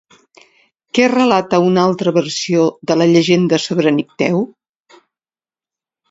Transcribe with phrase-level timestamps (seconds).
[0.99, 4.41] Què relata una altra versió de la llegenda sobre Nicteu?